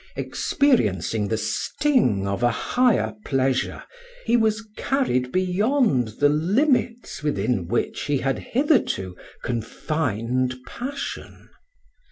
[0.15, 3.83] Experiencing the sting of a higher pleasure,
[4.25, 11.49] he was carried beyond the limits within which he had hitherto confined passion.